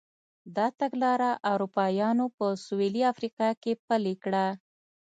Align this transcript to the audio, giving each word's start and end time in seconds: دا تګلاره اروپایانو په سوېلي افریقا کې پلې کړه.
دا 0.55 0.67
تګلاره 0.79 1.31
اروپایانو 1.51 2.25
په 2.37 2.47
سوېلي 2.65 3.03
افریقا 3.11 3.49
کې 3.61 3.73
پلې 3.87 4.13
کړه. 4.23 4.45